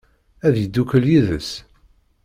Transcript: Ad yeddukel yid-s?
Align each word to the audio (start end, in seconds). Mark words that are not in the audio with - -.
Ad 0.47 0.55
yeddukel 0.57 1.03
yid-s? 1.11 1.49